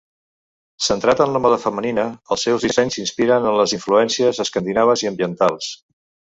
[0.85, 2.07] Centrat en la moda femenina,
[2.37, 5.73] els seus dissenys s'inspiren en les influències escandinaves i ambientals.